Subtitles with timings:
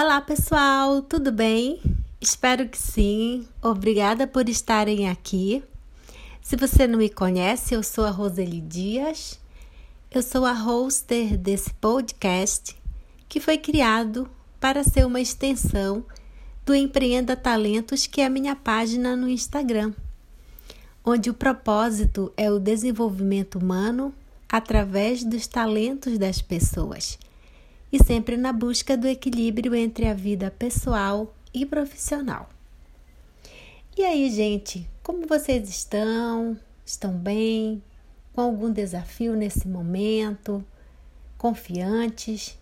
[0.00, 1.82] Olá, pessoal, tudo bem?
[2.20, 3.48] Espero que sim.
[3.60, 5.60] Obrigada por estarem aqui.
[6.40, 9.40] Se você não me conhece, eu sou a Roseli Dias.
[10.08, 12.76] Eu sou a hoster desse podcast
[13.28, 14.30] que foi criado
[14.60, 16.04] para ser uma extensão
[16.64, 19.92] do Empreenda Talentos, que é a minha página no Instagram,
[21.04, 24.14] onde o propósito é o desenvolvimento humano
[24.48, 27.18] através dos talentos das pessoas
[27.92, 32.48] e sempre na busca do equilíbrio entre a vida pessoal e profissional.
[33.96, 36.56] E aí, gente, como vocês estão?
[36.84, 37.82] Estão bem?
[38.32, 40.64] Com algum desafio nesse momento?
[41.36, 42.56] Confiantes?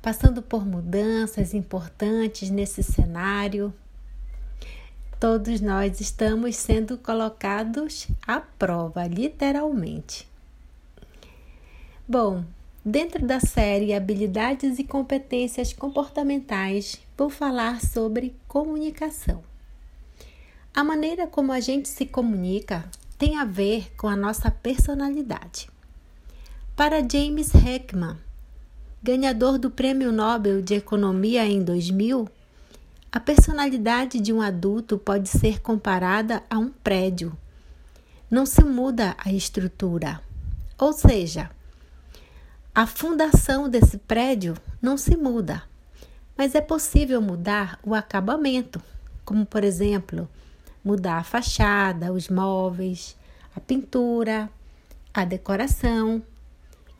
[0.00, 3.72] Passando por mudanças importantes nesse cenário?
[5.20, 10.28] Todos nós estamos sendo colocados à prova, literalmente.
[12.06, 12.44] Bom,
[12.86, 19.42] Dentro da série Habilidades e Competências Comportamentais, vou falar sobre comunicação.
[20.74, 22.84] A maneira como a gente se comunica
[23.16, 25.70] tem a ver com a nossa personalidade.
[26.76, 28.18] Para James Heckman,
[29.02, 32.28] ganhador do Prêmio Nobel de Economia em 2000,
[33.10, 37.34] a personalidade de um adulto pode ser comparada a um prédio.
[38.30, 40.20] Não se muda a estrutura,
[40.76, 41.48] ou seja,
[42.74, 45.62] a fundação desse prédio não se muda,
[46.36, 48.82] mas é possível mudar o acabamento,
[49.24, 50.28] como por exemplo,
[50.82, 53.16] mudar a fachada, os móveis,
[53.54, 54.50] a pintura,
[55.12, 56.20] a decoração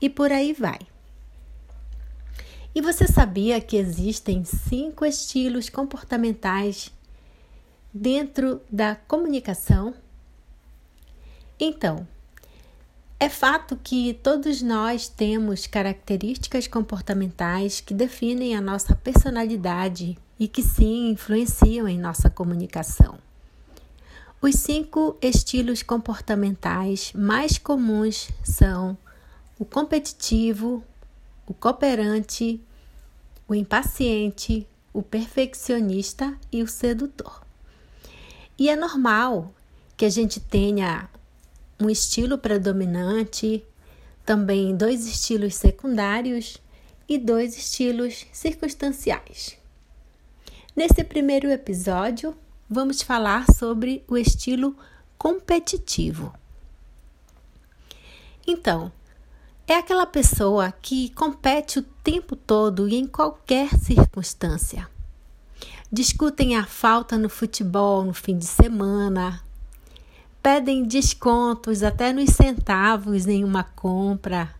[0.00, 0.78] e por aí vai.
[2.72, 6.92] E você sabia que existem cinco estilos comportamentais
[7.92, 9.92] dentro da comunicação?
[11.58, 12.06] Então,
[13.24, 20.62] é fato que todos nós temos características comportamentais que definem a nossa personalidade e que
[20.62, 23.18] sim influenciam em nossa comunicação.
[24.42, 28.94] Os cinco estilos comportamentais mais comuns são
[29.58, 30.84] o competitivo,
[31.46, 32.60] o cooperante,
[33.48, 37.40] o impaciente, o perfeccionista e o sedutor.
[38.58, 39.50] E é normal
[39.96, 41.08] que a gente tenha
[41.80, 43.64] um estilo predominante,
[44.24, 46.58] também dois estilos secundários
[47.08, 49.56] e dois estilos circunstanciais.
[50.74, 52.36] Nesse primeiro episódio,
[52.68, 54.76] vamos falar sobre o estilo
[55.16, 56.34] competitivo.
[58.46, 58.92] Então,
[59.66, 64.88] é aquela pessoa que compete o tempo todo e em qualquer circunstância.
[65.90, 69.42] Discutem a falta no futebol no fim de semana,
[70.44, 74.54] pedem descontos até nos centavos em uma compra.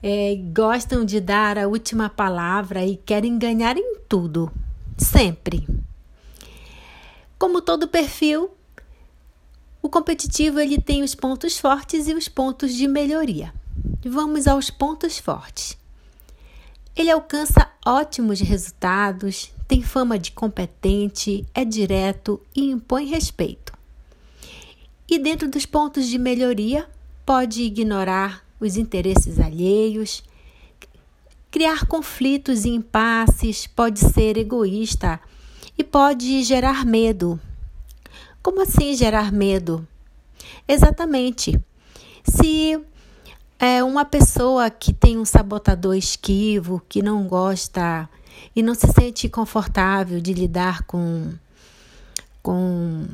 [0.00, 4.48] É, gostam de dar a última palavra e querem ganhar em tudo,
[4.96, 5.66] sempre.
[7.36, 8.48] Como todo perfil,
[9.82, 13.52] o competitivo ele tem os pontos fortes e os pontos de melhoria.
[14.04, 15.76] Vamos aos pontos fortes.
[16.94, 23.79] Ele alcança ótimos resultados, tem fama de competente, é direto e impõe respeito
[25.10, 26.88] e, dentro dos pontos de melhoria,
[27.26, 30.22] pode ignorar os interesses alheios,
[31.50, 35.20] criar conflitos e impasses, pode ser egoísta
[35.76, 37.40] e pode gerar medo.
[38.40, 39.86] Como assim gerar medo?
[40.68, 41.60] Exatamente.
[42.22, 42.80] Se
[43.58, 48.08] é uma pessoa que tem um sabotador esquivo, que não gosta
[48.54, 51.32] e não se sente confortável de lidar com,
[52.42, 53.08] com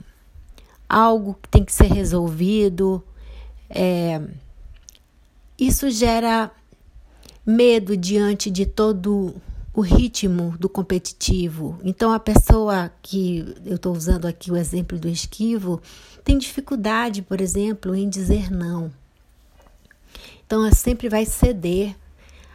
[0.89, 3.03] algo que tem que ser resolvido.
[3.69, 4.21] É,
[5.59, 6.51] isso gera
[7.45, 9.35] medo diante de todo
[9.73, 11.79] o ritmo do competitivo.
[11.85, 15.81] Então, a pessoa que eu estou usando aqui o exemplo do esquivo
[16.25, 18.91] tem dificuldade, por exemplo, em dizer não.
[20.47, 21.95] Então, ela sempre vai ceder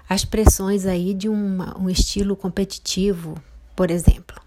[0.09, 3.35] às pressões aí de um estilo competitivo,
[3.75, 4.41] por exemplo.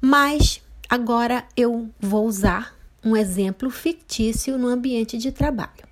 [0.00, 2.74] Mas Agora eu vou usar
[3.04, 5.86] um exemplo fictício no ambiente de trabalho.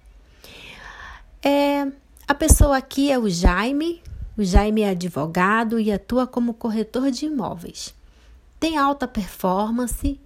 [1.42, 1.86] É,
[2.26, 4.02] a pessoa aqui é o Jaime.
[4.38, 7.94] O Jaime é advogado e atua como corretor de imóveis.
[8.58, 10.18] Tem alta performance,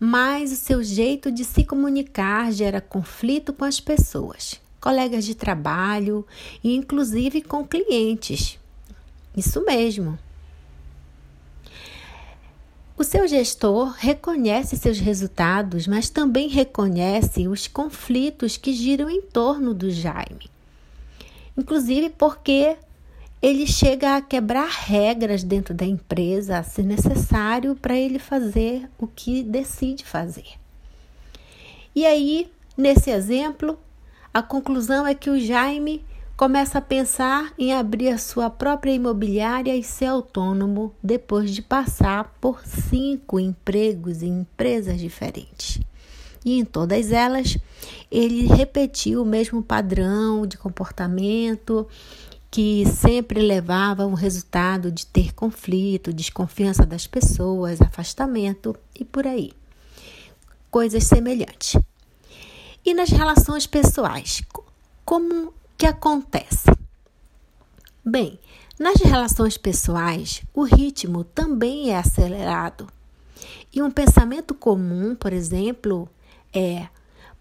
[0.00, 6.26] mas o seu jeito de se comunicar gera conflito com as pessoas, colegas de trabalho
[6.64, 8.58] e inclusive com clientes.
[9.36, 10.18] Isso mesmo.
[12.98, 19.74] O seu gestor reconhece seus resultados, mas também reconhece os conflitos que giram em torno
[19.74, 20.50] do Jaime.
[21.58, 22.74] Inclusive porque
[23.42, 29.42] ele chega a quebrar regras dentro da empresa, se necessário, para ele fazer o que
[29.42, 30.54] decide fazer.
[31.94, 33.78] E aí, nesse exemplo,
[34.32, 36.02] a conclusão é que o Jaime
[36.36, 42.36] começa a pensar em abrir a sua própria imobiliária e ser autônomo depois de passar
[42.40, 45.80] por cinco empregos em empresas diferentes.
[46.44, 47.56] E em todas elas,
[48.10, 51.88] ele repetiu o mesmo padrão de comportamento
[52.50, 59.52] que sempre levava ao resultado de ter conflito, desconfiança das pessoas, afastamento e por aí.
[60.70, 61.80] Coisas semelhantes.
[62.84, 64.42] E nas relações pessoais,
[65.04, 66.70] como que acontece?
[68.04, 68.38] Bem,
[68.78, 72.86] nas relações pessoais, o ritmo também é acelerado.
[73.72, 76.08] E um pensamento comum, por exemplo,
[76.52, 76.88] é: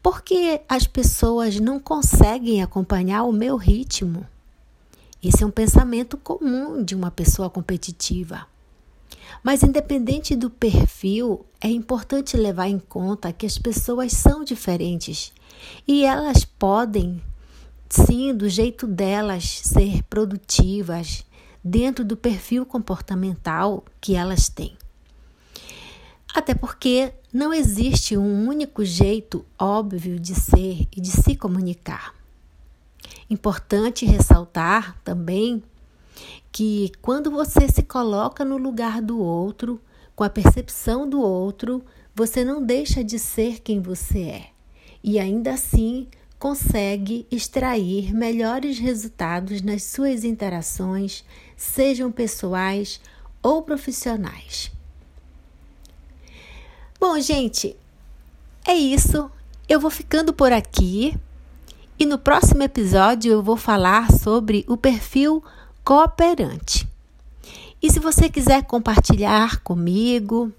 [0.03, 4.25] por que as pessoas não conseguem acompanhar o meu ritmo?
[5.23, 8.45] Esse é um pensamento comum de uma pessoa competitiva.
[9.41, 15.31] Mas, independente do perfil, é importante levar em conta que as pessoas são diferentes
[15.87, 17.21] e elas podem
[17.89, 21.25] sim, do jeito delas ser produtivas
[21.63, 24.77] dentro do perfil comportamental que elas têm.
[26.33, 32.13] Até porque não existe um único jeito óbvio de ser e de se comunicar.
[33.29, 35.63] Importante ressaltar também
[36.51, 39.81] que quando você se coloca no lugar do outro,
[40.15, 41.83] com a percepção do outro,
[42.13, 44.49] você não deixa de ser quem você é.
[45.03, 46.07] E ainda assim
[46.45, 51.25] consegue extrair melhores resultados nas suas interações,
[51.57, 53.01] sejam pessoais
[53.41, 54.71] ou profissionais.
[56.99, 57.75] Bom, gente,
[58.63, 59.27] é isso.
[59.67, 61.17] Eu vou ficando por aqui
[61.97, 65.43] e no próximo episódio eu vou falar sobre o perfil
[65.83, 66.87] cooperante.
[67.81, 70.53] E se você quiser compartilhar comigo,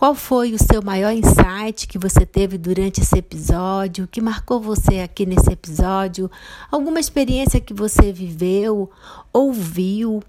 [0.00, 4.08] qual foi o seu maior insight que você teve durante esse episódio?
[4.10, 6.30] Que marcou você aqui nesse episódio?
[6.70, 8.90] Alguma experiência que você viveu,
[9.30, 10.22] ouviu?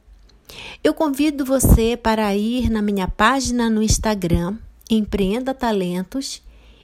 [0.83, 4.57] Eu convido você para ir na minha página no Instagram,
[4.89, 6.41] Empreenda Talentos,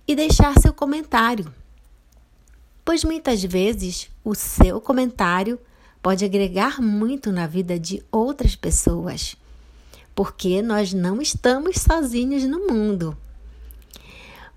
[0.07, 1.53] e deixar seu comentário.
[2.85, 5.59] Pois muitas vezes o seu comentário
[6.01, 9.35] pode agregar muito na vida de outras pessoas
[10.17, 13.15] porque nós não estamos sozinhos no mundo.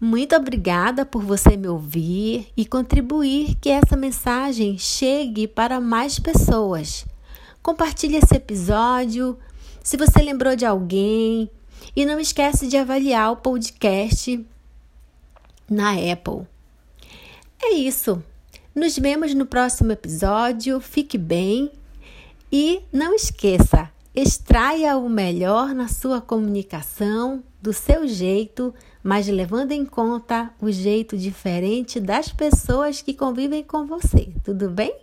[0.01, 7.05] Muito obrigada por você me ouvir e contribuir que essa mensagem chegue para mais pessoas.
[7.63, 9.39] Compartilhe esse episódio
[9.85, 11.51] se você lembrou de alguém
[11.95, 14.43] e não esquece de avaliar o podcast
[15.69, 16.47] na Apple.
[17.63, 18.25] É isso.
[18.75, 20.81] Nos vemos no próximo episódio.
[20.81, 21.71] Fique bem
[22.51, 29.85] e não esqueça, Extraia o melhor na sua comunicação, do seu jeito, mas levando em
[29.85, 34.33] conta o jeito diferente das pessoas que convivem com você.
[34.43, 34.97] Tudo bem?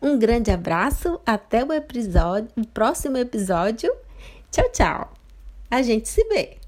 [0.00, 3.90] Um grande abraço, até o episódio, o próximo episódio.
[4.50, 5.12] Tchau, tchau.
[5.70, 6.63] A gente se vê.